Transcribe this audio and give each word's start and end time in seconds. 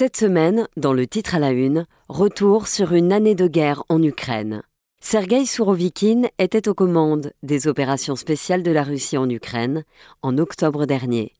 Cette 0.00 0.16
semaine, 0.16 0.66
dans 0.78 0.94
le 0.94 1.06
titre 1.06 1.34
à 1.34 1.38
la 1.38 1.50
une, 1.50 1.84
retour 2.08 2.68
sur 2.68 2.94
une 2.94 3.12
année 3.12 3.34
de 3.34 3.46
guerre 3.46 3.84
en 3.90 4.02
Ukraine. 4.02 4.62
Sergei 4.98 5.44
Sourovikine 5.44 6.28
était 6.38 6.70
aux 6.70 6.74
commandes 6.74 7.32
des 7.42 7.66
opérations 7.66 8.16
spéciales 8.16 8.62
de 8.62 8.70
la 8.70 8.82
Russie 8.82 9.18
en 9.18 9.28
Ukraine 9.28 9.84
en 10.22 10.38
octobre 10.38 10.86
dernier. 10.86 11.34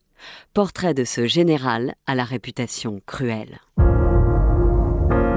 Portrait 0.52 0.92
de 0.92 1.04
ce 1.04 1.26
général 1.26 1.94
à 2.06 2.14
la 2.14 2.24
réputation 2.24 3.00
cruelle. 3.06 3.60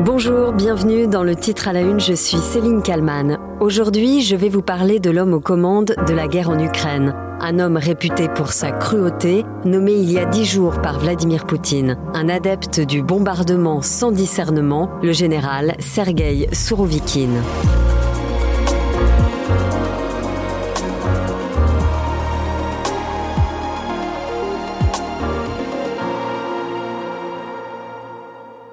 Bonjour, 0.04 0.52
bienvenue 0.52 1.08
dans 1.08 1.24
le 1.24 1.38
titre 1.38 1.70
à 1.70 1.71
la 1.71 1.80
une, 1.80 2.02
je 2.02 2.12
suis 2.12 2.40
Céline 2.40 2.84
Kalman. 2.84 3.40
Aujourd'hui, 3.62 4.21
je 4.21 4.36
vais 4.36 4.50
vous 4.50 4.64
parler 4.64 5.00
de 5.00 5.12
l'homme 5.12 5.34
aux 5.34 5.40
commandes 5.40 5.96
de 6.08 6.14
la 6.14 6.28
guerre 6.28 6.50
en 6.50 6.60
Ukraine. 6.60 7.16
Un 7.39 7.59
homme 7.59 7.77
réputé 7.77 8.29
pour 8.29 8.54
sa 8.54 8.71
cruauté, 8.71 9.45
nommé 9.65 9.93
il 9.93 10.11
y 10.11 10.18
a 10.18 10.25
dix 10.25 10.45
jours 10.45 10.82
par 10.82 11.00
Vladimir 11.00 11.45
Poutine. 11.45 11.97
Un 12.13 12.29
adepte 12.29 12.79
du 12.79 13.04
bombardement 13.04 13.82
sans 13.82 14.11
discernement, 14.11 14.89
le 15.01 15.11
général 15.11 15.75
Sergei 15.79 16.47
Sourovikine. 16.54 17.41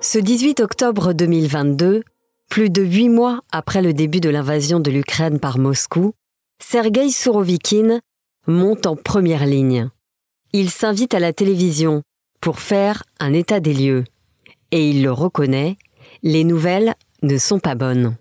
Ce 0.01 0.19
18 0.19 0.61
octobre 0.61 1.13
2022, 1.13 2.03
plus 2.49 2.69
de 2.69 2.83
huit 2.83 3.09
mois 3.09 3.41
après 3.53 3.81
le 3.81 3.93
début 3.93 4.21
de 4.21 4.29
l'invasion 4.29 4.81
de 4.81 4.91
l'Ukraine 4.91 5.39
par 5.39 5.59
Moscou, 5.59 6.15
Sergei 6.59 7.11
Sourovikine 7.11 8.01
monte 8.47 8.87
en 8.87 8.97
première 8.97 9.47
ligne. 9.47 9.89
Il 10.53 10.71
s'invite 10.71 11.15
à 11.15 11.21
la 11.21 11.33
télévision 11.33 12.03
pour 12.41 12.59
faire 12.59 13.05
un 13.19 13.33
état 13.33 13.61
des 13.61 13.75
lieux. 13.75 14.05
Et 14.73 14.89
il 14.89 15.03
le 15.03 15.13
reconnaît, 15.13 15.77
les 16.23 16.45
nouvelles 16.45 16.95
ne 17.23 17.39
sont 17.39 17.59
pas 17.59 17.75
bonnes. 17.75 18.17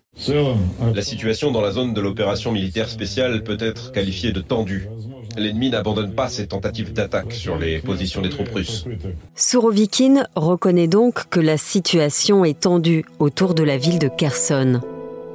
La 0.94 1.02
situation 1.02 1.52
dans 1.52 1.62
la 1.62 1.72
zone 1.72 1.94
de 1.94 2.02
l'opération 2.02 2.52
militaire 2.52 2.90
spéciale 2.90 3.44
peut 3.44 3.58
être 3.60 3.92
qualifiée 3.92 4.34
de 4.34 4.42
tendue. 4.42 4.90
L'ennemi 5.38 5.70
n'abandonne 5.70 6.14
pas 6.14 6.28
ses 6.28 6.48
tentatives 6.48 6.92
d'attaque 6.92 7.32
sur 7.32 7.58
les 7.58 7.80
positions 7.80 8.22
des 8.22 8.30
troupes 8.30 8.54
russes. 8.54 8.86
Sourovikine 9.36 10.28
reconnaît 10.36 10.88
donc 10.88 11.30
que 11.30 11.40
la 11.40 11.58
situation 11.58 12.44
est 12.44 12.60
tendue 12.60 13.06
autour 13.20 13.54
de 13.54 13.64
la 13.64 13.78
ville 13.78 14.00
de 14.00 14.10
Kherson. 14.10 14.82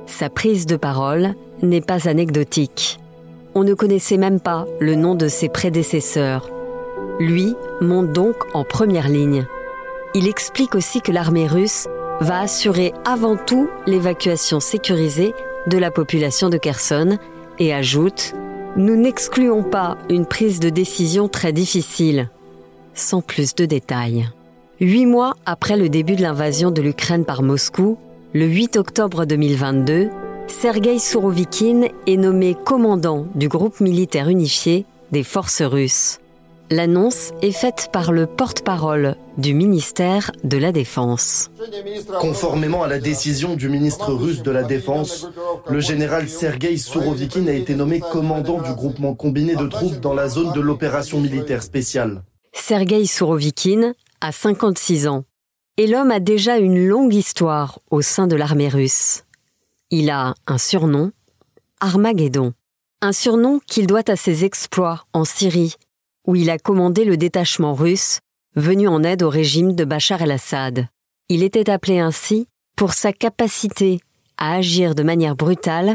Sa 0.06 0.28
prise 0.28 0.66
de 0.66 0.76
parole 0.76 1.34
n'est 1.62 1.80
pas 1.80 2.08
anecdotique. 2.08 2.98
On 3.54 3.64
ne 3.64 3.74
connaissait 3.74 4.16
même 4.16 4.40
pas 4.40 4.66
le 4.80 4.94
nom 4.94 5.14
de 5.14 5.28
ses 5.28 5.48
prédécesseurs. 5.48 6.50
Lui 7.20 7.54
monte 7.80 8.12
donc 8.12 8.36
en 8.52 8.64
première 8.64 9.08
ligne. 9.08 9.46
Il 10.14 10.28
explique 10.28 10.74
aussi 10.74 11.00
que 11.00 11.12
l'armée 11.12 11.46
russe 11.46 11.86
va 12.20 12.40
assurer 12.40 12.92
avant 13.04 13.36
tout 13.36 13.68
l'évacuation 13.86 14.60
sécurisée 14.60 15.34
de 15.68 15.78
la 15.78 15.90
population 15.90 16.48
de 16.48 16.58
Kherson 16.58 17.18
et 17.58 17.72
ajoute 17.72 18.34
nous 18.76 18.96
n'excluons 18.96 19.62
pas 19.62 19.96
une 20.10 20.26
prise 20.26 20.58
de 20.58 20.68
décision 20.68 21.28
très 21.28 21.52
difficile. 21.52 22.28
Sans 22.92 23.20
plus 23.20 23.54
de 23.54 23.66
détails. 23.66 24.28
Huit 24.80 25.06
mois 25.06 25.34
après 25.46 25.76
le 25.76 25.88
début 25.88 26.16
de 26.16 26.22
l'invasion 26.22 26.72
de 26.72 26.82
l'Ukraine 26.82 27.24
par 27.24 27.42
Moscou, 27.42 27.98
le 28.32 28.46
8 28.46 28.76
octobre 28.76 29.26
2022, 29.26 30.10
Sergei 30.46 30.98
Sourovikine 30.98 31.88
est 32.06 32.16
nommé 32.16 32.54
commandant 32.54 33.26
du 33.34 33.48
groupe 33.48 33.80
militaire 33.80 34.28
unifié 34.28 34.84
des 35.10 35.22
forces 35.22 35.62
russes. 35.62 36.20
L'annonce 36.70 37.32
est 37.42 37.52
faite 37.52 37.90
par 37.92 38.12
le 38.12 38.26
porte-parole 38.26 39.16
du 39.36 39.54
ministère 39.54 40.32
de 40.44 40.56
la 40.56 40.72
Défense. 40.72 41.50
Conformément 42.20 42.82
à 42.82 42.88
la 42.88 42.98
décision 42.98 43.54
du 43.54 43.68
ministre 43.68 44.12
russe 44.12 44.42
de 44.42 44.50
la 44.50 44.62
Défense, 44.62 45.28
le 45.68 45.80
général 45.80 46.28
Sergei 46.28 46.76
Sourovikine 46.76 47.48
a 47.48 47.52
été 47.52 47.74
nommé 47.74 48.00
commandant 48.00 48.60
du 48.60 48.72
groupement 48.72 49.14
combiné 49.14 49.56
de 49.56 49.66
troupes 49.66 50.00
dans 50.00 50.14
la 50.14 50.28
zone 50.28 50.52
de 50.52 50.60
l'opération 50.60 51.20
militaire 51.20 51.62
spéciale. 51.62 52.22
Sergei 52.52 53.04
Sourovikine 53.06 53.94
a 54.20 54.32
56 54.32 55.06
ans 55.06 55.24
et 55.76 55.86
l'homme 55.86 56.10
a 56.10 56.20
déjà 56.20 56.58
une 56.58 56.86
longue 56.86 57.14
histoire 57.14 57.80
au 57.90 58.00
sein 58.00 58.26
de 58.26 58.36
l'armée 58.36 58.68
russe. 58.68 59.24
Il 59.96 60.10
a 60.10 60.34
un 60.48 60.58
surnom, 60.58 61.12
Armageddon, 61.78 62.52
un 63.00 63.12
surnom 63.12 63.60
qu'il 63.64 63.86
doit 63.86 64.10
à 64.10 64.16
ses 64.16 64.44
exploits 64.44 65.04
en 65.12 65.24
Syrie 65.24 65.76
où 66.26 66.34
il 66.34 66.50
a 66.50 66.58
commandé 66.58 67.04
le 67.04 67.16
détachement 67.16 67.74
russe 67.74 68.18
venu 68.56 68.88
en 68.88 69.04
aide 69.04 69.22
au 69.22 69.30
régime 69.30 69.72
de 69.72 69.84
Bachar 69.84 70.20
el-Assad. 70.20 70.88
Il 71.28 71.44
était 71.44 71.70
appelé 71.70 72.00
ainsi 72.00 72.48
pour 72.74 72.92
sa 72.92 73.12
capacité 73.12 74.00
à 74.36 74.54
agir 74.54 74.96
de 74.96 75.04
manière 75.04 75.36
brutale 75.36 75.94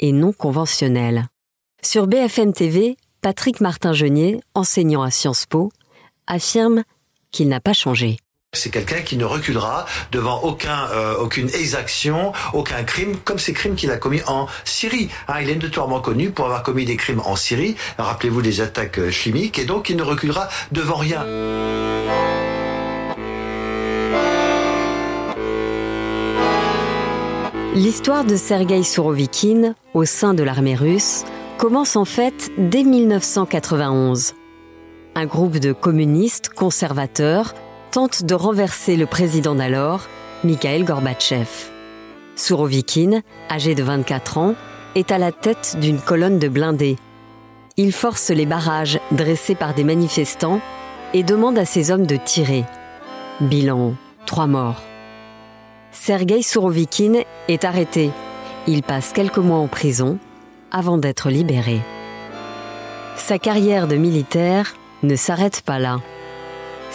et 0.00 0.10
non 0.10 0.32
conventionnelle. 0.32 1.28
Sur 1.84 2.08
BFM 2.08 2.52
TV, 2.52 2.96
Patrick 3.20 3.60
Martin-Genier, 3.60 4.40
enseignant 4.54 5.02
à 5.02 5.12
Sciences 5.12 5.46
Po, 5.46 5.70
affirme 6.26 6.82
qu'il 7.30 7.46
n'a 7.46 7.60
pas 7.60 7.74
changé. 7.74 8.16
C'est 8.56 8.70
quelqu'un 8.70 9.00
qui 9.00 9.16
ne 9.16 9.24
reculera 9.24 9.86
devant 10.12 10.42
euh, 10.66 11.14
aucune 11.18 11.48
exaction, 11.50 12.32
aucun 12.52 12.82
crime, 12.84 13.16
comme 13.24 13.38
ces 13.38 13.52
crimes 13.52 13.74
qu'il 13.74 13.90
a 13.90 13.96
commis 13.96 14.22
en 14.26 14.46
Syrie. 14.64 15.08
Hein, 15.28 15.40
il 15.42 15.50
est 15.50 15.56
notoirement 15.56 16.00
connu 16.00 16.30
pour 16.30 16.46
avoir 16.46 16.62
commis 16.62 16.84
des 16.84 16.96
crimes 16.96 17.20
en 17.24 17.36
Syrie. 17.36 17.76
Rappelez-vous 17.98 18.42
des 18.42 18.60
attaques 18.60 18.98
euh, 18.98 19.10
chimiques, 19.10 19.58
et 19.58 19.64
donc 19.64 19.90
il 19.90 19.96
ne 19.96 20.02
reculera 20.02 20.48
devant 20.72 20.96
rien. 20.96 21.24
L'histoire 27.74 28.24
de 28.24 28.36
Sergei 28.36 28.82
Sourovikine 28.82 29.74
au 29.92 30.06
sein 30.06 30.32
de 30.32 30.42
l'armée 30.42 30.74
russe 30.74 31.24
commence 31.58 31.96
en 31.96 32.06
fait 32.06 32.50
dès 32.56 32.82
1991. 32.84 34.34
Un 35.14 35.26
groupe 35.26 35.58
de 35.58 35.72
communistes 35.72 36.48
conservateurs 36.48 37.54
tente 37.96 38.24
de 38.24 38.34
renverser 38.34 38.94
le 38.94 39.06
président 39.06 39.54
d'alors, 39.54 40.02
Mikhail 40.44 40.84
Gorbatchev. 40.84 41.48
Sourovikine, 42.34 43.22
âgé 43.50 43.74
de 43.74 43.82
24 43.82 44.36
ans, 44.36 44.54
est 44.94 45.10
à 45.12 45.16
la 45.16 45.32
tête 45.32 45.78
d'une 45.80 45.98
colonne 45.98 46.38
de 46.38 46.48
blindés. 46.48 46.98
Il 47.78 47.92
force 47.92 48.28
les 48.28 48.44
barrages 48.44 49.00
dressés 49.12 49.54
par 49.54 49.72
des 49.72 49.82
manifestants 49.82 50.60
et 51.14 51.22
demande 51.22 51.56
à 51.56 51.64
ses 51.64 51.90
hommes 51.90 52.04
de 52.04 52.16
tirer. 52.16 52.64
Bilan 53.40 53.94
trois 54.26 54.46
morts. 54.46 54.82
Sergei 55.90 56.42
Sourovikine 56.42 57.22
est 57.48 57.64
arrêté. 57.64 58.10
Il 58.66 58.82
passe 58.82 59.14
quelques 59.14 59.38
mois 59.38 59.56
en 59.56 59.68
prison 59.68 60.18
avant 60.70 60.98
d'être 60.98 61.30
libéré. 61.30 61.80
Sa 63.16 63.38
carrière 63.38 63.88
de 63.88 63.96
militaire 63.96 64.74
ne 65.02 65.16
s'arrête 65.16 65.62
pas 65.62 65.78
là. 65.78 66.00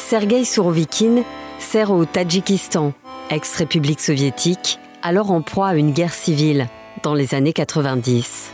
Sergei 0.02 0.44
Sourovikine 0.44 1.24
sert 1.58 1.92
au 1.92 2.04
Tadjikistan, 2.04 2.92
ex-république 3.30 4.02
soviétique, 4.02 4.78
alors 5.04 5.32
en 5.32 5.42
proie 5.42 5.70
à 5.70 5.76
une 5.76 5.92
guerre 5.92 6.14
civile 6.14 6.68
dans 7.02 7.14
les 7.14 7.34
années 7.34 7.54
90. 7.54 8.52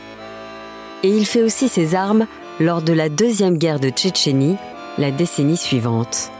Et 1.02 1.08
il 1.08 1.26
fait 1.26 1.42
aussi 1.42 1.68
ses 1.68 1.96
armes 1.96 2.26
lors 2.60 2.80
de 2.80 2.92
la 2.92 3.08
deuxième 3.08 3.58
guerre 3.58 3.80
de 3.80 3.88
Tchétchénie, 3.88 4.56
la 4.98 5.10
décennie 5.10 5.56
suivante. 5.56 6.30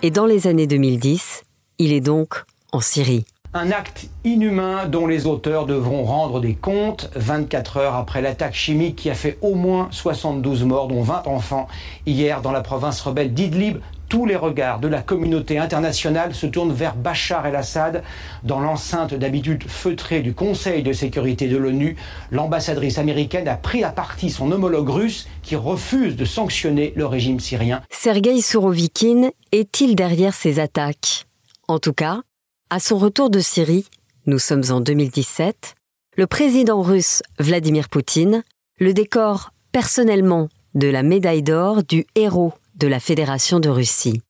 Et 0.00 0.10
dans 0.10 0.24
les 0.24 0.46
années 0.46 0.66
2010, 0.66 1.42
il 1.78 1.92
est 1.92 2.00
donc 2.00 2.44
en 2.72 2.80
Syrie. 2.80 3.26
Un 3.54 3.70
acte 3.70 4.08
inhumain 4.24 4.86
dont 4.86 5.06
les 5.06 5.26
auteurs 5.26 5.66
devront 5.66 6.04
rendre 6.04 6.40
des 6.40 6.54
comptes 6.54 7.10
24 7.16 7.76
heures 7.76 7.96
après 7.96 8.22
l'attaque 8.22 8.54
chimique 8.54 8.96
qui 8.96 9.10
a 9.10 9.14
fait 9.14 9.36
au 9.42 9.54
moins 9.54 9.88
72 9.90 10.64
morts, 10.64 10.88
dont 10.88 11.02
20 11.02 11.26
enfants, 11.26 11.68
hier 12.06 12.40
dans 12.40 12.52
la 12.52 12.62
province 12.62 13.02
rebelle 13.02 13.34
d'Idlib, 13.34 13.76
tous 14.12 14.26
les 14.26 14.36
regards 14.36 14.78
de 14.78 14.88
la 14.88 15.00
communauté 15.00 15.56
internationale 15.56 16.34
se 16.34 16.46
tournent 16.46 16.74
vers 16.74 16.96
Bachar 16.96 17.46
el-Assad. 17.46 18.02
Dans 18.42 18.60
l'enceinte 18.60 19.14
d'habitude 19.14 19.64
feutrée 19.66 20.20
du 20.20 20.34
Conseil 20.34 20.82
de 20.82 20.92
sécurité 20.92 21.48
de 21.48 21.56
l'ONU, 21.56 21.96
l'ambassadrice 22.30 22.98
américaine 22.98 23.48
a 23.48 23.54
pris 23.54 23.84
à 23.84 23.88
partie 23.88 24.28
son 24.28 24.52
homologue 24.52 24.90
russe 24.90 25.28
qui 25.42 25.56
refuse 25.56 26.14
de 26.14 26.26
sanctionner 26.26 26.92
le 26.94 27.06
régime 27.06 27.40
syrien. 27.40 27.80
Sergei 27.88 28.42
Sourovikine 28.42 29.30
est-il 29.50 29.96
derrière 29.96 30.34
ces 30.34 30.60
attaques? 30.60 31.24
En 31.66 31.78
tout 31.78 31.94
cas, 31.94 32.20
à 32.68 32.80
son 32.80 32.98
retour 32.98 33.30
de 33.30 33.40
Syrie, 33.40 33.86
nous 34.26 34.38
sommes 34.38 34.64
en 34.68 34.82
2017, 34.82 35.74
le 36.18 36.26
président 36.26 36.82
russe 36.82 37.22
Vladimir 37.38 37.88
Poutine 37.88 38.42
le 38.78 38.92
décore 38.92 39.52
personnellement 39.72 40.50
de 40.74 40.88
la 40.88 41.02
médaille 41.02 41.42
d'or 41.42 41.82
du 41.82 42.04
héros 42.14 42.52
de 42.76 42.86
la 42.86 43.00
Fédération 43.00 43.60
de 43.60 43.68
Russie. 43.68 44.22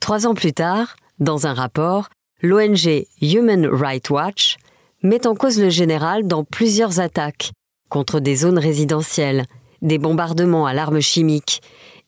Trois 0.00 0.26
ans 0.26 0.34
plus 0.34 0.52
tard, 0.52 0.96
dans 1.18 1.46
un 1.46 1.54
rapport, 1.54 2.08
l'ONG 2.42 3.06
Human 3.20 3.66
Rights 3.66 4.10
Watch 4.10 4.56
met 5.02 5.26
en 5.26 5.34
cause 5.34 5.58
le 5.58 5.70
général 5.70 6.26
dans 6.26 6.44
plusieurs 6.44 7.00
attaques 7.00 7.52
contre 7.88 8.20
des 8.20 8.36
zones 8.36 8.58
résidentielles, 8.58 9.44
des 9.82 9.98
bombardements 9.98 10.66
à 10.66 10.74
l'arme 10.74 11.00
chimique 11.00 11.62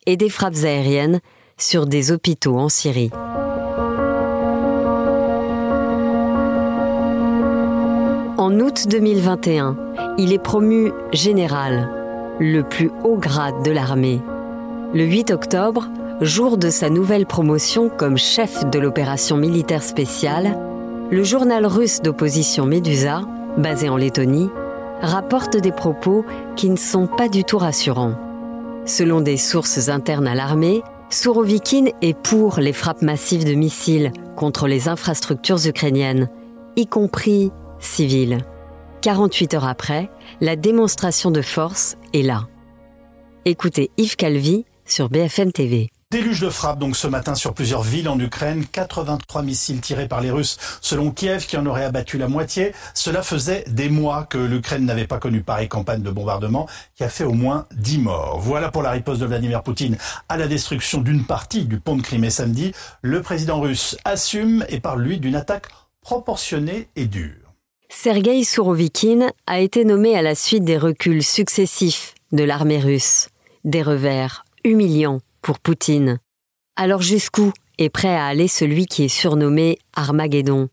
et 0.07 0.17
des 0.17 0.31
frappes 0.31 0.65
aériennes 0.65 1.21
sur 1.59 1.87
des 1.87 2.13
hôpitaux 2.13 2.59
en 2.59 2.69
Syrie. 2.69 3.11
En 8.39 8.59
août 8.59 8.87
2021, 8.89 9.77
il 10.19 10.33
est 10.33 10.43
promu 10.43 10.93
général, 11.13 11.89
le 12.41 12.63
plus 12.63 12.91
haut 13.05 13.17
grade 13.17 13.63
de 13.65 13.71
l'armée. 13.71 14.21
Le 14.95 15.05
8 15.05 15.31
octobre, 15.31 15.89
jour 16.21 16.59
de 16.59 16.69
sa 16.69 16.91
nouvelle 16.91 17.25
promotion 17.25 17.89
comme 17.89 18.19
chef 18.19 18.69
de 18.69 18.79
l'opération 18.79 19.39
militaire 19.39 19.83
spéciale, 19.83 20.59
le 21.11 21.25
journal 21.25 21.65
russe 21.65 22.03
d'opposition 22.03 22.67
Medusa, 22.67 23.23
basé 23.57 23.89
en 23.89 23.97
Lettonie, 23.97 24.51
rapporte 25.01 25.57
des 25.57 25.73
propos 25.73 26.27
qui 26.57 26.69
ne 26.69 26.77
sont 26.77 27.07
pas 27.07 27.31
du 27.31 27.43
tout 27.43 27.57
rassurants. 27.57 28.19
Selon 28.85 29.23
des 29.23 29.39
sources 29.39 29.89
internes 29.89 30.29
à 30.29 30.35
l'armée, 30.35 30.83
Sourovikine 31.09 31.89
est 32.03 32.17
pour 32.17 32.61
les 32.61 32.75
frappes 32.75 33.01
massives 33.01 33.47
de 33.47 33.55
missiles 33.55 34.13
contre 34.37 34.67
les 34.69 34.89
infrastructures 34.89 35.67
ukrainiennes, 35.67 36.29
y 36.77 36.87
compris 36.87 37.51
civiles. 37.79 38.45
48 39.01 39.55
heures 39.55 39.67
après, 39.67 40.11
la 40.43 40.55
démonstration 40.55 41.31
de 41.31 41.41
force 41.41 41.97
est 42.13 42.23
là. 42.23 42.47
Écoutez 43.47 43.91
Yves 43.97 44.17
Calvi 44.17 44.67
sur 44.93 45.09
BFM 45.09 45.53
TV. 45.53 45.91
Déluge 46.11 46.43
de 46.43 46.51
frappe 46.51 46.79
donc 46.79 46.95
ce 46.95 47.07
matin 47.07 47.35
sur 47.35 47.55
plusieurs 47.55 47.83
villes 47.83 48.11
en 48.11 48.21
Ukraine, 48.21 48.67
83 48.71 49.41
missiles 49.41 49.81
tirés 49.81 50.07
par 50.07 50.21
les 50.21 50.31
Russes 50.31 50.59
selon 50.83 51.11
Kiev 51.11 51.47
qui 51.47 51.57
en 51.57 51.65
aurait 51.65 51.87
abattu 51.87 52.19
la 52.19 52.29
moitié. 52.29 52.75
Cela 52.93 53.23
faisait 53.23 53.65
des 53.69 53.89
mois 53.89 54.25
que 54.25 54.37
l'Ukraine 54.37 54.85
n'avait 54.85 55.07
pas 55.07 55.17
connu 55.17 55.41
pareille 55.41 55.71
campagne 55.71 56.03
de 56.03 56.11
bombardement 56.11 56.69
qui 56.95 57.05
a 57.05 57.09
fait 57.09 57.25
au 57.25 57.33
moins 57.33 57.67
10 57.75 57.99
morts. 58.01 58.39
Voilà 58.39 58.71
pour 58.71 58.83
la 58.83 58.91
riposte 58.91 59.23
de 59.23 59.27
Vladimir 59.27 59.63
Poutine 59.63 59.97
à 60.29 60.37
la 60.37 60.47
destruction 60.47 61.01
d'une 61.01 61.25
partie 61.25 61.65
du 61.65 61.81
pont 61.81 61.97
de 61.97 62.03
Crimée 62.03 62.29
samedi. 62.29 62.75
Le 63.01 63.23
président 63.23 63.59
russe 63.59 63.97
assume 64.05 64.67
et 64.69 64.81
parle 64.81 65.01
lui 65.01 65.19
d'une 65.19 65.37
attaque 65.37 65.69
proportionnée 66.03 66.89
et 66.95 67.07
dure. 67.07 67.55
Sergei 67.89 68.45
Sourovikine 68.45 69.33
a 69.47 69.61
été 69.61 69.87
nommé 69.87 70.15
à 70.15 70.21
la 70.21 70.35
suite 70.35 70.65
des 70.65 70.77
reculs 70.77 71.25
successifs 71.25 72.13
de 72.33 72.45
l'armée 72.45 72.81
russe, 72.81 73.31
des 73.65 73.83
revers 73.83 74.42
humiliants 74.65 75.21
pour 75.41 75.59
Poutine. 75.59 76.19
Alors 76.77 77.03
jusqu'où 77.03 77.53
est 77.79 77.89
prêt 77.89 78.15
à 78.15 78.27
aller 78.27 78.49
celui 78.49 78.87
qui 78.87 79.05
est 79.05 79.09
surnommé 79.09 79.79
Armageddon? 79.95 80.69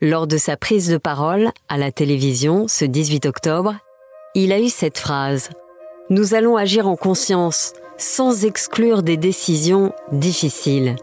Lors 0.00 0.26
de 0.26 0.36
sa 0.36 0.56
prise 0.56 0.88
de 0.88 0.96
parole 0.96 1.50
à 1.68 1.76
la 1.76 1.90
télévision 1.90 2.68
ce 2.68 2.84
18 2.84 3.26
octobre, 3.26 3.74
il 4.34 4.52
a 4.52 4.60
eu 4.60 4.68
cette 4.68 4.98
phrase 4.98 5.50
Nous 6.10 6.34
allons 6.34 6.56
agir 6.56 6.86
en 6.86 6.96
conscience, 6.96 7.72
sans 7.96 8.44
exclure 8.44 9.02
des 9.02 9.16
décisions 9.16 9.92
difficiles. 10.12 10.96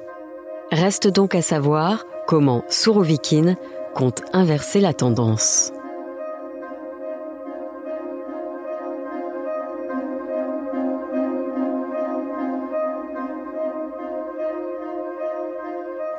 Reste 0.72 1.08
donc 1.08 1.36
à 1.36 1.42
savoir 1.42 2.06
comment 2.28 2.64
Sourovikine 2.70 3.58
compte 3.94 4.22
inverser 4.34 4.80
la 4.80 4.94
tendance. 4.94 5.72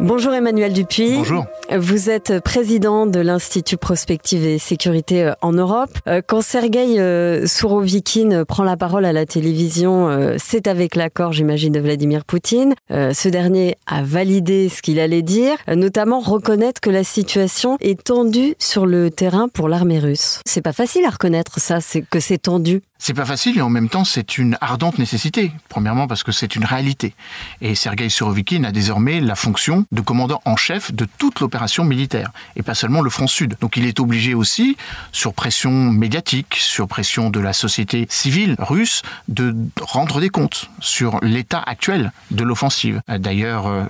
Bonjour 0.07 0.35
Emmanuel 0.35 0.73
Dupuis. 0.73 1.17
Bonjour. 1.17 1.47
Vous 1.77 2.11
êtes 2.11 2.39
président 2.39 3.07
de 3.07 3.19
l'Institut 3.19 3.77
Prospective 3.77 4.45
et 4.45 4.61
Sécurité 4.61 5.25
euh, 5.25 5.33
en 5.43 5.53
Europe. 5.53 5.99
Euh, 6.07 6.23
quand 6.25 6.43
Sergei 6.43 7.01
euh, 7.01 7.45
Sourovikine 7.49 8.45
prend 8.45 8.63
la 8.63 8.77
parole 8.77 9.05
à 9.05 9.13
la 9.13 9.27
télévision, 9.27 10.37
c'est 10.39 10.69
avec 10.69 10.95
l'accord, 10.95 11.33
j'imagine, 11.33 11.73
de 11.73 11.81
Vladimir 11.81 12.25
Poutine. 12.25 12.75
Ce 12.89 13.29
dernier 13.29 13.77
a 13.87 14.03
validé 14.03 14.69
ce 14.69 14.81
qu'il 14.81 15.01
allait 15.01 15.23
dire, 15.23 15.57
notamment 15.69 16.21
reconnaître 16.21 16.81
que 16.81 16.91
la 16.91 17.03
situation 17.03 17.77
est 17.81 18.05
tendue 18.05 18.55
sur 18.61 18.87
le 18.87 19.11
terrain 19.11 19.49
pour 19.49 19.69
l'armée 19.69 19.99
russe. 19.99 20.41
C'est 20.47 20.63
pas 20.63 20.73
facile 20.73 21.05
à 21.05 21.11
reconnaître 21.11 21.59
ça, 21.61 21.81
c'est 21.81 22.03
que 22.03 22.21
c'est 22.21 22.39
tendu. 22.39 22.83
C'est 22.99 23.15
pas 23.15 23.27
facile 23.27 23.59
et 23.59 23.61
en 23.61 23.69
même 23.69 23.89
temps 23.89 24.05
c'est 24.05 24.39
une 24.39 24.57
ardente 24.61 24.99
nécessité. 24.99 25.53
Premièrement 25.69 26.07
parce 26.07 26.23
que 26.23 26.33
c'est 26.33 26.57
une 26.57 26.65
réalité. 26.65 27.15
Et 27.61 27.75
Sergei 27.75 28.09
Surovikin 28.09 28.65
a 28.65 28.73
désormais 28.73 29.21
la 29.21 29.35
fonction 29.35 29.85
de 29.97 30.03
commandant 30.03 30.41
en 30.45 30.57
chef 30.57 30.95
de 30.95 31.07
toute 31.19 31.41
l'opération 31.41 31.85
militaire 31.85 32.31
et 32.55 32.63
pas 32.63 32.75
seulement 32.75 33.01
le 33.01 33.11
front 33.11 33.27
sud. 33.27 33.57
Donc 33.61 33.77
il 33.77 33.87
est 33.87 33.99
obligé 33.99 34.35
aussi, 34.35 34.77
sur 35.11 35.35
pression 35.35 35.73
médiatique, 35.73 36.55
sur 36.55 36.87
pression 36.87 37.31
de 37.31 37.41
la 37.41 37.53
société 37.53 38.07
civile 38.09 38.55
russe, 38.59 39.03
de 39.27 39.57
rendre 39.81 40.21
des 40.21 40.29
comptes 40.29 40.71
sur 40.81 41.19
l'état 41.23 41.63
actuel 41.67 42.13
de 42.31 42.45
l'offensive. 42.45 43.01
D'ailleurs, 43.09 43.67
euh, 43.67 43.85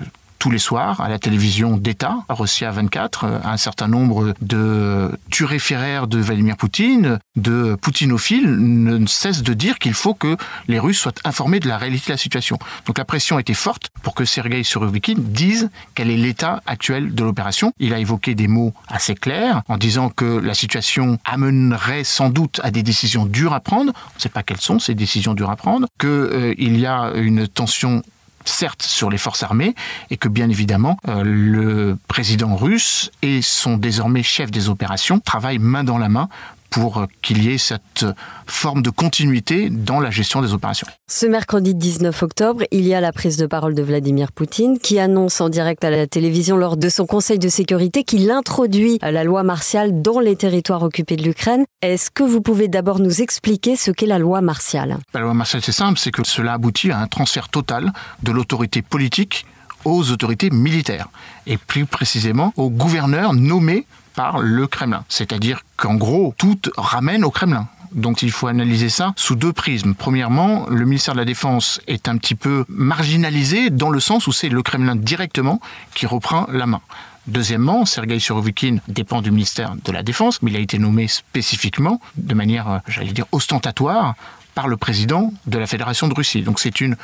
tous 0.47 0.53
les 0.53 0.59
soirs 0.61 1.01
à 1.01 1.09
la 1.09 1.19
télévision 1.19 1.77
d'État, 1.77 2.19
Russia 2.29 2.71
24, 2.71 3.25
euh, 3.25 3.39
un 3.43 3.57
certain 3.57 3.89
nombre 3.89 4.33
de 4.41 5.11
turéféraires 5.29 6.07
de 6.07 6.19
Vladimir 6.21 6.57
Poutine, 6.57 7.19
de 7.35 7.75
poutinophiles, 7.75 8.49
ne 8.57 9.05
cessent 9.09 9.43
de 9.43 9.55
dire 9.55 9.81
qu'il 9.81 9.93
faut 9.93 10.15
que 10.15 10.37
les 10.69 10.79
Russes 10.79 11.01
soient 11.01 11.15
informés 11.25 11.59
de 11.59 11.67
la 11.67 11.79
réalité 11.79 12.07
de 12.07 12.13
la 12.13 12.17
situation. 12.17 12.61
Donc 12.87 12.97
la 12.97 13.05
pression 13.05 13.41
était 13.41 13.55
forte 13.55 13.91
pour 14.05 14.15
que 14.15 14.25
Sergei 14.25 14.63
Surovikin 14.63 15.15
dise 15.19 15.69
quel 15.97 16.11
est 16.11 16.17
l'état 16.17 16.63
actuel 16.67 17.13
de 17.13 17.25
l'opération. 17.25 17.73
Il 17.81 17.93
a 17.93 17.99
évoqué 17.99 18.37
des 18.37 18.47
mots 18.47 18.73
assez 18.87 19.17
clairs 19.17 19.63
en 19.67 19.77
disant 19.77 20.11
que 20.11 20.39
la 20.39 20.55
situation 20.55 21.19
amènerait 21.25 22.05
sans 22.05 22.31
doute 22.31 22.61
à 22.63 22.71
des 22.71 22.85
décisions 22.85 23.27
dures 23.27 23.53
à 23.53 23.59
prendre. 23.59 23.93
On 23.97 24.17
ne 24.19 24.21
sait 24.21 24.29
pas 24.29 24.45
quelles 24.45 24.61
sont 24.61 24.79
ces 24.79 24.95
décisions 24.95 25.35
dures 25.35 25.51
à 25.51 25.57
prendre. 25.57 25.89
Qu'il 25.99 26.09
euh, 26.09 26.55
y 26.57 26.87
a 26.87 27.11
une 27.17 27.49
tension 27.49 28.05
certes 28.49 28.83
sur 28.83 29.11
les 29.11 29.19
forces 29.19 29.43
armées, 29.43 29.75
et 30.11 30.17
que 30.17 30.29
bien 30.29 30.49
évidemment, 30.49 30.99
euh, 31.09 31.23
le 31.25 31.99
président 32.09 32.57
russe 32.57 33.11
et 33.23 33.43
son 33.43 33.77
désormais 33.77 34.23
chef 34.23 34.51
des 34.51 34.69
opérations 34.69 35.19
travaillent 35.19 35.59
main 35.59 35.85
dans 35.85 35.99
la 35.99 36.09
main 36.09 36.29
pour 36.71 37.07
qu'il 37.23 37.43
y 37.43 37.53
ait 37.53 37.59
cette 37.59 38.05
forme 38.47 38.83
de 38.83 38.91
continuité 38.91 39.71
dans 39.71 40.01
la 40.01 40.11
gestion 40.11 40.43
des 40.43 40.53
opérations. 40.53 40.87
Ce 41.09 41.27
mercredi 41.27 41.75
19 41.75 42.23
octobre, 42.23 42.65
il 42.71 42.87
y 42.87 42.95
a 42.95 43.01
la 43.01 43.13
prise 43.13 43.37
de 43.37 43.47
parole 43.47 43.75
de 43.75 43.83
Vladimir 43.83 44.33
Poutine 44.33 44.79
qui 44.79 44.99
annonce 44.99 45.41
en 45.41 45.49
direct 45.49 45.85
à 45.85 45.91
la 45.91 46.07
télévision 46.07 46.57
lors 46.57 46.77
de 46.77 46.89
son 46.89 47.07
Conseil 47.07 47.39
de 47.39 47.49
sécurité 47.49 48.05
qu'il 48.05 48.31
introduit 48.31 48.99
la 49.03 49.25
loi 49.25 49.43
martiale 49.43 50.03
dans 50.03 50.21
les 50.21 50.37
territoires 50.37 50.83
occupés 50.83 51.17
de 51.17 51.23
l'Ukraine. 51.23 51.65
Est-ce 51.83 52.11
que 52.11 52.23
vous 52.23 52.41
pouvez 52.41 52.69
d'abord 52.69 52.99
nous 52.99 53.23
expliquer 53.23 53.77
ce 53.77 53.91
qu'est 53.91 54.07
la 54.07 54.19
loi 54.19 54.41
martiale? 54.41 54.99
La 55.15 55.21
loi 55.21 55.35
martiale, 55.35 55.63
c'est 55.65 55.73
simple, 55.73 55.99
c'est 55.99 56.11
que 56.11 56.27
cela 56.27 56.55
aboutit 56.55 56.91
à 56.91 56.99
un 56.99 57.07
transfert 57.07 57.49
total 57.49 57.93
de 58.23 58.33
l'autorité 58.33 58.83
politique 58.83 59.47
aux 59.85 60.11
autorités 60.11 60.51
militaires, 60.51 61.09
et 61.47 61.57
plus 61.57 61.87
précisément 61.87 62.53
aux 62.57 62.71
gouverneurs 62.71 63.33
nommés 63.33 63.87
par 64.17 64.39
le 64.41 64.67
Kremlin. 64.67 65.05
C'est-à-dire 65.09 65.63
qu'en 65.77 65.95
gros, 65.95 66.35
tout 66.37 66.59
ramène 66.77 67.25
au 67.25 67.31
Kremlin. 67.31 67.69
Donc 67.93 68.23
il 68.23 68.33
faut 68.33 68.49
analyser 68.49 68.89
ça 68.89 69.13
sous 69.17 69.37
deux 69.37 69.53
prismes. 69.53 69.95
Premièrement, 69.95 70.67
le 70.69 70.85
ministère 70.85 71.15
de 71.15 71.21
la 71.21 71.25
Défense 71.25 71.81
est 71.87 72.09
un 72.09 72.17
petit 72.17 72.35
peu 72.35 72.65
marginalisé 72.69 73.71
dans 73.71 73.91
le 73.91 74.01
sens 74.01 74.27
où 74.27 74.33
c'est 74.33 74.49
le 74.49 74.63
Kremlin 74.63 74.97
directement 74.97 75.61
qui 75.95 76.07
reprend 76.07 76.47
la 76.51 76.67
main. 76.67 76.81
Deuxièmement, 77.29 77.85
Sergei 77.85 78.19
Surovikin 78.19 78.79
dépend 78.89 79.21
du 79.21 79.31
ministère 79.31 79.75
de 79.85 79.93
la 79.93 80.03
Défense, 80.03 80.43
mais 80.43 80.51
il 80.51 80.57
a 80.57 80.61
été 80.61 80.79
nommé 80.79 81.09
spécifiquement, 81.09 82.01
de 82.17 82.35
manière, 82.35 82.71
euh, 82.71 82.79
j'allais 82.87 83.13
dire, 83.13 83.27
ostentatoire, 83.33 84.15
par 84.55 84.69
le 84.69 84.77
président 84.77 85.33
de 85.47 85.59
la 85.59 85.67
Fédération 85.67 86.09
de 86.09 86.15
Russie. 86.15 86.43
Donc 86.43 86.61
c'est 86.61 86.81
une 86.81 86.97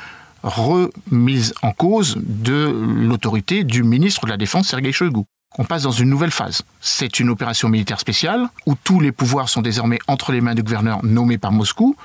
remise 0.42 1.54
en 1.62 1.72
cause 1.72 2.18
de 2.22 2.72
l'autorité 2.96 3.64
du 3.64 3.82
ministre 3.82 4.26
de 4.26 4.30
la 4.30 4.36
Défense, 4.36 4.68
Sergei 4.68 4.92
Shoigu 4.92 5.24
on 5.58 5.64
passe 5.64 5.82
dans 5.82 5.90
une 5.90 6.08
nouvelle 6.08 6.30
phase. 6.30 6.62
C'est 6.80 7.20
une 7.20 7.28
opération 7.28 7.68
militaire 7.68 8.00
spéciale 8.00 8.48
où 8.66 8.74
tous 8.74 9.00
les 9.00 9.12
pouvoirs 9.12 9.48
sont 9.48 9.62
désormais 9.62 9.98
entre 10.08 10.32
les 10.32 10.40
mains 10.40 10.54
du 10.54 10.62
gouverneur 10.62 11.04
nommé 11.04 11.38
par 11.38 11.52
Moscou. 11.52 11.96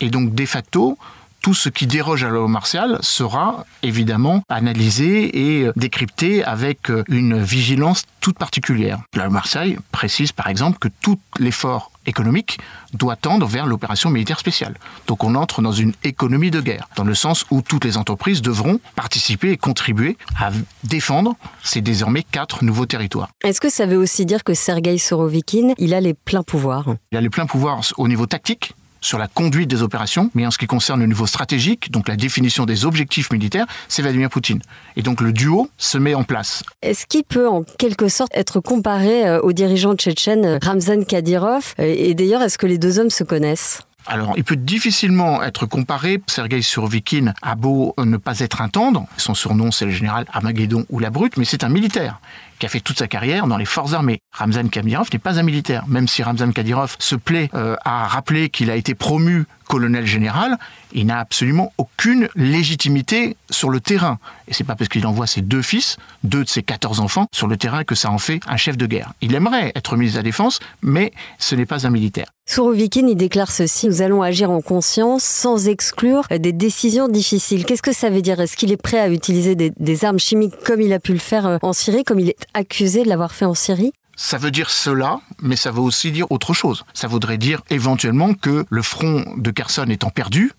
Et 0.00 0.10
donc, 0.10 0.34
de 0.34 0.46
facto, 0.46 0.98
tout 1.44 1.54
ce 1.54 1.68
qui 1.68 1.86
déroge 1.86 2.24
à 2.24 2.28
la 2.28 2.34
loi 2.34 2.48
martiale 2.48 2.98
sera 3.02 3.66
évidemment 3.82 4.42
analysé 4.48 5.58
et 5.60 5.70
décrypté 5.76 6.42
avec 6.42 6.90
une 7.08 7.42
vigilance 7.42 8.04
toute 8.20 8.38
particulière. 8.38 9.00
La 9.14 9.24
loi 9.24 9.32
martiale 9.32 9.76
précise 9.92 10.32
par 10.32 10.48
exemple 10.48 10.78
que 10.78 10.88
tout 11.02 11.20
l'effort 11.38 11.90
économique 12.06 12.58
doit 12.92 13.16
tendre 13.16 13.46
vers 13.46 13.66
l'opération 13.66 14.10
militaire 14.10 14.38
spéciale. 14.38 14.76
Donc 15.06 15.24
on 15.24 15.34
entre 15.34 15.62
dans 15.62 15.72
une 15.72 15.92
économie 16.02 16.50
de 16.50 16.60
guerre, 16.60 16.88
dans 16.96 17.04
le 17.04 17.14
sens 17.14 17.44
où 17.50 17.62
toutes 17.62 17.84
les 17.84 17.96
entreprises 17.96 18.42
devront 18.42 18.80
participer 18.96 19.50
et 19.50 19.56
contribuer 19.56 20.16
à 20.38 20.50
défendre 20.84 21.36
ces 21.62 21.80
désormais 21.80 22.22
quatre 22.22 22.64
nouveaux 22.64 22.86
territoires. 22.86 23.28
Est-ce 23.42 23.60
que 23.60 23.70
ça 23.70 23.86
veut 23.86 23.98
aussi 23.98 24.26
dire 24.26 24.44
que 24.44 24.54
Sergei 24.54 24.98
Sorovikin, 24.98 25.74
il 25.78 25.94
a 25.94 26.00
les 26.00 26.14
pleins 26.14 26.42
pouvoirs? 26.42 26.94
Il 27.12 27.18
a 27.18 27.20
les 27.20 27.30
pleins 27.30 27.46
pouvoirs 27.46 27.80
au 27.96 28.08
niveau 28.08 28.26
tactique, 28.26 28.74
sur 29.04 29.18
la 29.18 29.28
conduite 29.28 29.68
des 29.68 29.82
opérations, 29.82 30.30
mais 30.34 30.46
en 30.46 30.50
ce 30.50 30.58
qui 30.58 30.66
concerne 30.66 31.00
le 31.00 31.06
niveau 31.06 31.26
stratégique, 31.26 31.90
donc 31.90 32.08
la 32.08 32.16
définition 32.16 32.64
des 32.64 32.84
objectifs 32.84 33.30
militaires, 33.30 33.66
c'est 33.88 34.02
Vladimir 34.02 34.30
Poutine. 34.30 34.60
Et 34.96 35.02
donc 35.02 35.20
le 35.20 35.32
duo 35.32 35.68
se 35.76 35.98
met 35.98 36.14
en 36.14 36.24
place. 36.24 36.62
Est-ce 36.82 37.06
qu'il 37.06 37.24
peut 37.24 37.48
en 37.48 37.62
quelque 37.62 38.08
sorte 38.08 38.32
être 38.34 38.60
comparé 38.60 39.28
euh, 39.28 39.40
au 39.40 39.52
dirigeant 39.52 39.94
tchétchène 39.94 40.44
euh, 40.44 40.58
Ramzan 40.62 41.04
Kadyrov 41.04 41.74
Et 41.78 42.14
d'ailleurs, 42.14 42.42
est-ce 42.42 42.58
que 42.58 42.66
les 42.66 42.78
deux 42.78 42.98
hommes 42.98 43.10
se 43.10 43.24
connaissent? 43.24 43.82
Alors, 44.06 44.34
il 44.36 44.44
peut 44.44 44.56
difficilement 44.56 45.42
être 45.42 45.64
comparé. 45.66 46.20
Sergei 46.26 46.60
Surovikin 46.60 47.32
a 47.40 47.54
beau 47.54 47.94
ne 47.98 48.18
pas 48.18 48.40
être 48.40 48.60
un 48.60 48.68
tendre, 48.68 49.06
son 49.16 49.34
surnom 49.34 49.70
c'est 49.70 49.86
le 49.86 49.92
général 49.92 50.26
Armageddon 50.32 50.84
ou 50.90 50.98
la 50.98 51.10
brute, 51.10 51.38
mais 51.38 51.46
c'est 51.46 51.64
un 51.64 51.70
militaire. 51.70 52.20
Qui 52.58 52.66
a 52.66 52.68
fait 52.68 52.80
toute 52.80 52.98
sa 52.98 53.08
carrière 53.08 53.46
dans 53.46 53.56
les 53.56 53.64
forces 53.64 53.92
armées. 53.92 54.20
Ramzan 54.32 54.68
Kadyrov 54.68 55.08
n'est 55.12 55.18
pas 55.18 55.38
un 55.38 55.42
militaire, 55.42 55.84
même 55.86 56.08
si 56.08 56.22
Ramzan 56.22 56.52
Kadyrov 56.52 56.96
se 56.98 57.16
plaît 57.16 57.50
euh, 57.54 57.76
à 57.84 58.06
rappeler 58.06 58.50
qu'il 58.50 58.70
a 58.70 58.76
été 58.76 58.94
promu 58.94 59.44
colonel 59.64 60.06
général, 60.06 60.58
il 60.92 61.06
n'a 61.06 61.18
absolument 61.18 61.72
aucune 61.78 62.28
légitimité 62.36 63.36
sur 63.50 63.70
le 63.70 63.80
terrain. 63.80 64.18
Et 64.46 64.54
c'est 64.54 64.64
pas 64.64 64.76
parce 64.76 64.88
qu'il 64.88 65.06
envoie 65.06 65.26
ses 65.26 65.40
deux 65.40 65.62
fils, 65.62 65.96
deux 66.22 66.44
de 66.44 66.48
ses 66.48 66.62
14 66.62 67.00
enfants, 67.00 67.26
sur 67.32 67.46
le 67.46 67.56
terrain 67.56 67.84
que 67.84 67.94
ça 67.94 68.10
en 68.10 68.18
fait 68.18 68.40
un 68.46 68.56
chef 68.56 68.76
de 68.76 68.86
guerre. 68.86 69.12
Il 69.20 69.34
aimerait 69.34 69.72
être 69.74 69.96
ministre 69.96 70.18
de 70.18 70.20
la 70.20 70.24
Défense, 70.24 70.60
mais 70.82 71.12
ce 71.38 71.54
n'est 71.54 71.66
pas 71.66 71.86
un 71.86 71.90
militaire. 71.90 72.26
Sourovikine, 72.46 73.14
déclare 73.14 73.50
ceci, 73.50 73.86
nous 73.86 74.02
allons 74.02 74.22
agir 74.22 74.50
en 74.50 74.60
conscience 74.60 75.24
sans 75.24 75.66
exclure 75.66 76.26
des 76.30 76.52
décisions 76.52 77.08
difficiles. 77.08 77.64
Qu'est-ce 77.64 77.82
que 77.82 77.94
ça 77.94 78.10
veut 78.10 78.20
dire? 78.20 78.38
Est-ce 78.38 78.56
qu'il 78.56 78.70
est 78.70 78.76
prêt 78.76 79.00
à 79.00 79.08
utiliser 79.08 79.54
des, 79.54 79.72
des 79.78 80.04
armes 80.04 80.18
chimiques 80.18 80.54
comme 80.66 80.82
il 80.82 80.92
a 80.92 81.00
pu 81.00 81.14
le 81.14 81.18
faire 81.18 81.46
euh, 81.46 81.58
en 81.62 81.72
Syrie, 81.72 82.04
comme 82.04 82.20
il 82.20 82.28
est 82.28 82.36
accusé 82.52 83.02
de 83.02 83.08
l'avoir 83.08 83.32
fait 83.32 83.44
en 83.44 83.54
Syrie? 83.54 83.92
Ça 84.16 84.38
veut 84.38 84.50
dire 84.50 84.70
cela, 84.70 85.20
mais 85.40 85.56
ça 85.56 85.70
veut 85.70 85.80
aussi 85.80 86.12
dire 86.12 86.30
autre 86.30 86.52
chose. 86.54 86.84
Ça 86.94 87.08
voudrait 87.08 87.38
dire 87.38 87.62
éventuellement 87.70 88.34
que 88.34 88.64
le 88.68 88.82
front 88.82 89.24
de 89.36 89.50
Kherson 89.50 89.86
étant 89.88 90.10
perdu, 90.10 90.52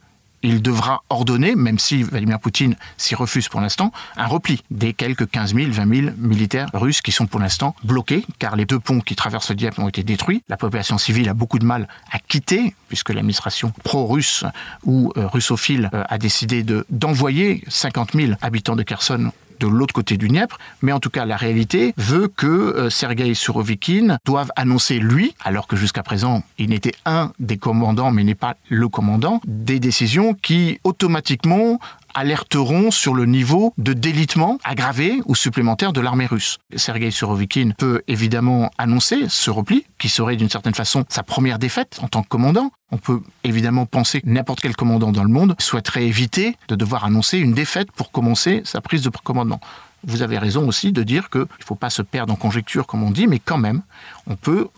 il 0.45 0.61
devra 0.61 1.01
ordonner, 1.09 1.55
même 1.55 1.79
si 1.79 2.03
Vladimir 2.03 2.39
Poutine 2.39 2.75
s'y 2.97 3.15
refuse 3.15 3.49
pour 3.49 3.61
l'instant, 3.61 3.91
un 4.15 4.27
repli 4.27 4.61
des 4.69 4.93
quelques 4.93 5.27
15 5.29 5.55
000, 5.55 5.71
20 5.71 5.95
000 5.95 6.15
militaires 6.17 6.69
russes 6.73 7.01
qui 7.01 7.11
sont 7.11 7.25
pour 7.25 7.39
l'instant 7.39 7.75
bloqués, 7.83 8.23
car 8.37 8.55
les 8.55 8.65
deux 8.65 8.79
ponts 8.79 8.99
qui 8.99 9.15
traversent 9.15 9.49
le 9.49 9.55
Dieppe 9.55 9.79
ont 9.79 9.87
été 9.87 10.03
détruits. 10.03 10.43
La 10.47 10.57
population 10.57 10.97
civile 10.99 11.29
a 11.29 11.33
beaucoup 11.33 11.57
de 11.57 11.65
mal 11.65 11.87
à 12.11 12.19
quitter, 12.19 12.75
puisque 12.89 13.09
l'administration 13.09 13.73
pro-russe 13.83 14.45
ou 14.83 15.11
euh, 15.17 15.25
russophile 15.27 15.89
euh, 15.93 16.03
a 16.07 16.17
décidé 16.19 16.63
d'envoyer 16.89 17.63
50 17.67 18.13
000 18.13 18.33
habitants 18.41 18.75
de 18.75 18.83
Kherson 18.83 19.31
de 19.59 19.67
l'autre 19.67 19.93
côté 19.93 20.17
du 20.17 20.27
Dniepr, 20.27 20.57
mais 20.81 20.91
en 20.91 20.99
tout 20.99 21.09
cas 21.09 21.25
la 21.25 21.37
réalité 21.37 21.93
veut 21.97 22.27
que 22.27 22.47
euh, 22.47 22.89
Sergei 22.89 23.33
Surovikin 23.33 24.17
doive 24.25 24.51
annoncer 24.55 24.99
lui, 24.99 25.35
alors 25.43 25.67
que 25.67 25.75
jusqu'à 25.75 26.03
présent 26.03 26.43
il 26.57 26.69
n'était 26.69 26.95
un 27.05 27.31
des 27.39 27.57
commandants 27.57 28.11
mais 28.11 28.23
n'est 28.23 28.35
pas 28.35 28.55
le 28.69 28.87
commandant, 28.87 29.41
des 29.45 29.79
décisions 29.79 30.33
qui 30.33 30.79
automatiquement 30.83 31.79
alerteront 32.15 32.89
sur 32.89 33.13
le 33.13 33.25
niveau 33.25 33.73
de 33.77 33.93
délitement 33.93 34.57
aggravé 34.63 35.21
ou 35.25 35.35
supplémentaire 35.35 35.93
de 35.93 36.01
l'armée 36.01 36.25
russe. 36.25 36.57
Sergei 36.75 37.11
Surovikin 37.11 37.71
peut 37.77 38.01
évidemment 38.07 38.71
annoncer 38.77 39.25
ce 39.29 39.51
repli, 39.51 39.85
qui 39.99 40.09
serait 40.09 40.37
d'une 40.37 40.49
certaine 40.49 40.73
façon 40.73 41.05
sa 41.09 41.21
première 41.21 41.59
défaite 41.59 41.99
en 42.01 42.07
tant 42.07 42.23
que 42.23 42.29
commandant. 42.29 42.71
On 42.91 42.97
peut 42.97 43.21
évidemment 43.43 43.85
penser 43.85 44.21
que 44.21 44.29
n'importe 44.29 44.61
quel 44.61 44.75
commandant 44.75 45.11
dans 45.11 45.23
le 45.23 45.29
monde 45.29 45.55
souhaiterait 45.59 46.05
éviter 46.05 46.55
de 46.69 46.75
devoir 46.75 47.03
annoncer 47.03 47.37
une 47.37 47.53
défaite 47.53 47.91
pour 47.91 48.11
commencer 48.11 48.61
sa 48.63 48.81
prise 48.81 49.01
de 49.01 49.09
commandement 49.09 49.59
vous 50.05 50.21
avez 50.21 50.37
raison 50.37 50.67
aussi 50.67 50.91
de 50.91 51.03
dire 51.03 51.29
qu'il 51.29 51.41
ne 51.41 51.65
faut 51.65 51.75
pas 51.75 51.89
se 51.89 52.01
perdre 52.01 52.31
en 52.33 52.35
conjecture, 52.35 52.85
comme 52.85 53.03
on 53.03 53.11
dit, 53.11 53.27
mais 53.27 53.39
quand 53.39 53.57
même, 53.57 53.81
on 54.27 54.35
peut 54.35 54.69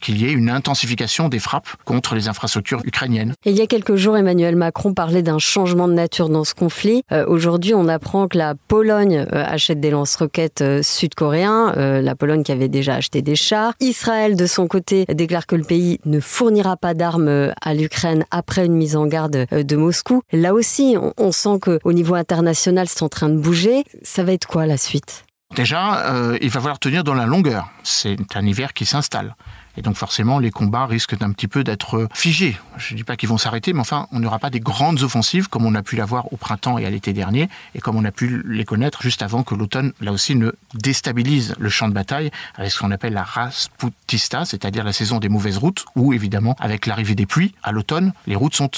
qu'il 0.00 0.20
y 0.20 0.26
ait 0.26 0.32
une 0.32 0.50
intensification 0.50 1.28
des 1.28 1.38
frappes 1.38 1.68
contre 1.84 2.14
les 2.14 2.28
infrastructures 2.28 2.80
ukrainiennes. 2.84 3.34
il 3.44 3.52
y 3.52 3.60
a 3.60 3.66
quelques 3.66 3.96
jours, 3.96 4.16
Emmanuel 4.16 4.56
Macron 4.56 4.94
parlait 4.94 5.22
d'un 5.22 5.38
changement 5.38 5.88
de 5.88 5.92
nature 5.92 6.28
dans 6.28 6.44
ce 6.44 6.54
conflit. 6.54 7.02
Euh, 7.12 7.24
aujourd'hui, 7.26 7.74
on 7.74 7.88
apprend 7.88 8.28
que 8.28 8.38
la 8.38 8.54
Pologne 8.54 9.26
euh, 9.32 9.44
achète 9.46 9.80
des 9.80 9.90
lance-roquettes 9.90 10.62
euh, 10.62 10.82
sud-coréens, 10.82 11.72
la 11.76 12.14
Pologne 12.14 12.42
qui 12.42 12.52
avait 12.52 12.68
déjà 12.68 12.94
acheté 12.94 13.22
des 13.22 13.36
chars. 13.36 13.74
Israël, 13.80 14.36
de 14.36 14.46
son 14.46 14.66
côté, 14.66 15.04
déclare 15.06 15.46
que 15.46 15.56
le 15.56 15.64
pays 15.64 15.98
ne 16.04 16.20
fournira 16.20 16.76
pas 16.76 16.94
d'armes 16.94 17.52
à 17.62 17.74
l'Ukraine 17.74 18.24
après 18.30 18.66
une 18.66 18.74
mise 18.74 18.96
en 18.96 19.06
garde 19.06 19.46
de 19.50 19.76
Moscou. 19.76 20.22
Là 20.32 20.54
aussi, 20.54 20.96
on, 21.00 21.12
on 21.16 21.32
sent 21.32 21.58
qu'au 21.60 21.92
niveau 21.92 22.14
international, 22.14 22.88
c'est 22.88 23.02
en 23.02 23.08
train 23.08 23.28
de 23.28 23.36
bouger. 23.36 23.84
Ça 24.02 24.24
va 24.24 24.32
être 24.32 24.46
quoi 24.46 24.66
la 24.66 24.76
suite? 24.76 25.24
Déjà, 25.56 26.06
euh, 26.06 26.38
il 26.40 26.48
va 26.48 26.60
falloir 26.60 26.78
tenir 26.78 27.02
dans 27.02 27.14
la 27.14 27.26
longueur. 27.26 27.70
C'est 27.82 28.36
un 28.36 28.46
hiver 28.46 28.72
qui 28.72 28.86
s'installe. 28.86 29.34
Et 29.76 29.82
donc 29.82 29.96
forcément, 29.96 30.38
les 30.38 30.50
combats 30.50 30.86
risquent 30.86 31.18
d'un 31.18 31.32
petit 31.32 31.48
peu 31.48 31.64
d'être 31.64 32.08
figés. 32.14 32.56
Je 32.76 32.94
ne 32.94 32.98
dis 32.98 33.04
pas 33.04 33.16
qu'ils 33.16 33.28
vont 33.28 33.38
s'arrêter, 33.38 33.72
mais 33.72 33.80
enfin, 33.80 34.06
on 34.12 34.20
n'aura 34.20 34.38
pas 34.38 34.50
des 34.50 34.60
grandes 34.60 35.02
offensives 35.02 35.48
comme 35.48 35.64
on 35.64 35.74
a 35.74 35.82
pu 35.82 35.96
l'avoir 35.96 36.32
au 36.32 36.36
printemps 36.36 36.78
et 36.78 36.86
à 36.86 36.90
l'été 36.90 37.12
dernier, 37.12 37.48
et 37.74 37.80
comme 37.80 37.96
on 37.96 38.04
a 38.04 38.12
pu 38.12 38.42
les 38.46 38.64
connaître 38.64 39.02
juste 39.02 39.22
avant 39.22 39.42
que 39.42 39.54
l'automne, 39.54 39.92
là 40.00 40.12
aussi, 40.12 40.34
ne 40.34 40.52
déstabilise 40.74 41.54
le 41.58 41.68
champ 41.68 41.88
de 41.88 41.94
bataille 41.94 42.30
avec 42.56 42.70
ce 42.70 42.78
qu'on 42.78 42.90
appelle 42.90 43.12
la 43.12 43.24
rasputista, 43.24 44.44
c'est-à-dire 44.44 44.84
la 44.84 44.92
saison 44.92 45.18
des 45.18 45.28
mauvaises 45.28 45.58
routes, 45.58 45.84
où 45.96 46.12
évidemment, 46.12 46.56
avec 46.60 46.86
l'arrivée 46.86 47.14
des 47.14 47.26
pluies 47.26 47.54
à 47.62 47.72
l'automne, 47.72 48.12
les 48.26 48.36
routes 48.36 48.54
sont 48.54 48.70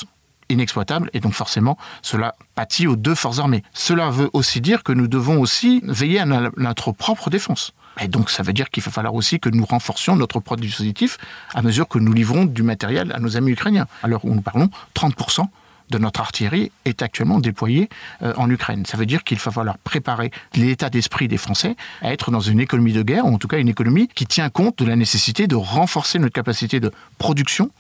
inexploitable 0.53 1.11
et 1.13 1.21
donc 1.21 1.33
forcément 1.33 1.77
cela 2.03 2.35
pâtit 2.55 2.87
aux 2.87 2.97
deux 2.97 3.15
forces 3.15 3.39
armées. 3.39 3.63
Cela 3.73 4.11
veut 4.11 4.31
aussi 4.33 4.61
dire 4.61 4.83
que 4.83 4.93
nous 4.93 5.09
devons 5.09 5.41
aussi 5.41 5.83
veiller 5.85 6.21
à 6.21 6.27
notre 6.27 6.93
propre 6.93 7.31
défense. 7.31 7.73
Et 8.01 8.09
donc 8.09 8.31
ça 8.31 8.43
veut 8.43 8.53
dire 8.53 8.71
qu'il 8.71 8.83
va 8.83 8.91
falloir 8.91 9.15
aussi 9.15 9.39
que 9.39 9.49
nous 9.49 9.65
renforcions 9.65 10.17
notre 10.17 10.41
propre 10.41 10.61
dispositif 10.61 11.19
à 11.55 11.63
mesure 11.63 11.89
que 11.89 11.99
nous 11.99 12.13
livrons 12.13 12.45
du 12.45 12.63
matériel 12.63 13.13
à 13.13 13.19
nos 13.19 13.37
amis 13.37 13.53
ukrainiens. 13.53 13.87
Alors 14.03 14.25
où 14.25 14.35
nous 14.35 14.43
parlons, 14.43 14.71
30% 14.95 15.47
de 15.91 15.99
notre 15.99 16.21
artillerie 16.21 16.73
est 16.85 17.03
actuellement 17.03 17.39
déployée 17.39 17.89
euh, 18.23 18.33
en 18.37 18.49
Ukraine. 18.51 18.87
Ça 18.87 18.97
veut 18.97 19.07
dire 19.07 19.25
qu'il 19.25 19.39
va 19.39 19.51
falloir 19.51 19.79
préparer 19.79 20.31
l'état 20.55 20.89
d'esprit 20.89 21.29
des 21.29 21.37
Français 21.37 21.77
à 22.01 22.13
être 22.13 22.31
dans 22.31 22.41
une 22.41 22.61
économie 22.61 22.93
de 22.93 23.03
guerre, 23.03 23.27
ou 23.27 23.35
en 23.35 23.39
tout 23.39 23.49
cas 23.49 23.59
une 23.59 23.69
économie 23.69 24.09
qui 24.09 24.27
tient 24.27 24.49
compte 24.49 24.79
de 24.79 24.87
la 24.87 24.97
nécessité 24.97 25.47
de 25.47 25.55
renforcer 25.55 26.19
notre 26.19 26.33
capacité 26.33 26.81
de 26.81 26.91
production, 27.19 27.71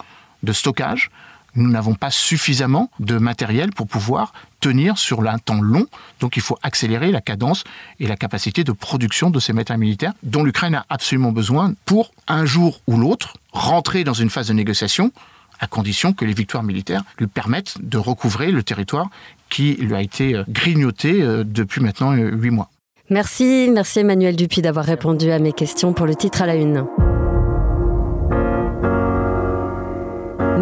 de 0.43 0.53
stockage, 0.53 1.11
nous 1.55 1.71
n'avons 1.71 1.95
pas 1.95 2.11
suffisamment 2.11 2.91
de 3.01 3.19
matériel 3.19 3.71
pour 3.73 3.87
pouvoir 3.87 4.33
tenir 4.61 4.99
sur 4.99 5.29
un 5.29 5.39
temps 5.39 5.61
long. 5.61 5.87
Donc 6.21 6.37
il 6.37 6.43
faut 6.43 6.59
accélérer 6.63 7.11
la 7.11 7.21
cadence 7.21 7.65
et 8.01 8.07
la 8.07 8.17
capacité 8.17 8.65
de 8.65 8.73
production 8.73 9.31
de 9.31 9.41
ces 9.41 9.53
matériels 9.53 9.81
militaires 9.81 10.13
dont 10.23 10.45
l'Ukraine 10.45 10.75
a 10.75 10.87
absolument 10.89 11.33
besoin 11.33 11.75
pour 11.85 12.13
un 12.29 12.45
jour 12.45 12.81
ou 12.87 12.97
l'autre 12.97 13.37
rentrer 13.53 14.05
dans 14.05 14.15
une 14.15 14.31
phase 14.31 14.49
de 14.49 14.55
négociation 14.55 15.13
à 15.61 15.67
condition 15.67 16.13
que 16.13 16.25
les 16.25 16.33
victoires 16.33 16.63
militaires 16.63 17.05
lui 17.19 17.29
permettent 17.29 17.77
de 17.81 17.99
recouvrer 17.99 18.51
le 18.51 18.63
territoire 18.63 19.09
qui 19.49 19.75
lui 19.75 19.95
a 19.95 20.01
été 20.01 20.35
euh, 20.35 20.45
grignoté 20.49 21.23
euh, 21.23 21.45
depuis 21.45 21.81
maintenant 21.81 22.13
euh, 22.13 22.31
huit 22.31 22.51
mois. 22.51 22.71
Merci, 23.11 23.69
merci 23.73 24.01
Emmanuel 24.01 24.35
Dupuis 24.35 24.63
d'avoir 24.63 24.85
répondu 24.85 25.31
à 25.31 25.39
mes 25.39 25.53
questions 25.53 25.93
pour 25.93 26.07
le 26.07 26.17
titre 26.17 26.43
à 26.43 26.47
la 26.47 26.57
une. 26.57 26.87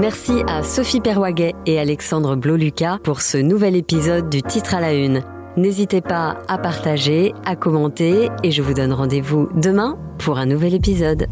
Merci 0.01 0.43
à 0.49 0.63
Sophie 0.63 1.03
Perwaguet 1.03 1.53
et 1.67 1.79
Alexandre 1.79 2.35
Bloluca 2.35 2.99
pour 3.05 3.21
ce 3.21 3.37
nouvel 3.37 3.77
épisode 3.77 4.31
du 4.31 4.41
Titre 4.41 4.75
à 4.75 4.81
la 4.81 4.95
Une. 4.95 5.21
N'hésitez 5.59 6.01
pas 6.01 6.39
à 6.49 6.57
partager, 6.57 7.35
à 7.45 7.55
commenter 7.55 8.31
et 8.43 8.51
je 8.51 8.63
vous 8.63 8.73
donne 8.73 8.95
rendez-vous 8.95 9.51
demain 9.55 9.99
pour 10.17 10.39
un 10.39 10.47
nouvel 10.47 10.73
épisode. 10.73 11.27